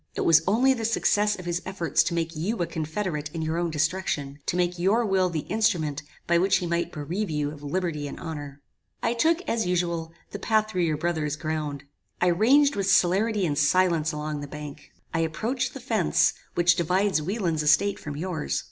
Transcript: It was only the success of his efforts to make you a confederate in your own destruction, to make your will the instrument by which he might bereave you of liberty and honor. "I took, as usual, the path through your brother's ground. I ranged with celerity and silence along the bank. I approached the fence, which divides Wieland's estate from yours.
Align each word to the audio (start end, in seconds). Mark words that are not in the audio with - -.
It 0.15 0.21
was 0.21 0.41
only 0.47 0.73
the 0.73 0.83
success 0.83 1.37
of 1.37 1.45
his 1.45 1.61
efforts 1.63 2.01
to 2.05 2.15
make 2.15 2.35
you 2.35 2.57
a 2.57 2.65
confederate 2.65 3.29
in 3.35 3.43
your 3.43 3.59
own 3.59 3.69
destruction, 3.69 4.39
to 4.47 4.55
make 4.57 4.79
your 4.79 5.05
will 5.05 5.29
the 5.29 5.41
instrument 5.41 6.01
by 6.25 6.39
which 6.39 6.57
he 6.57 6.65
might 6.65 6.91
bereave 6.91 7.29
you 7.29 7.51
of 7.51 7.61
liberty 7.61 8.07
and 8.07 8.19
honor. 8.19 8.61
"I 9.03 9.13
took, 9.13 9.41
as 9.43 9.67
usual, 9.67 10.11
the 10.31 10.39
path 10.39 10.71
through 10.71 10.85
your 10.85 10.97
brother's 10.97 11.35
ground. 11.35 11.83
I 12.19 12.29
ranged 12.29 12.75
with 12.75 12.89
celerity 12.89 13.45
and 13.45 13.55
silence 13.55 14.11
along 14.11 14.41
the 14.41 14.47
bank. 14.47 14.91
I 15.13 15.19
approached 15.19 15.75
the 15.75 15.79
fence, 15.79 16.33
which 16.55 16.75
divides 16.75 17.21
Wieland's 17.21 17.61
estate 17.61 17.99
from 17.99 18.17
yours. 18.17 18.59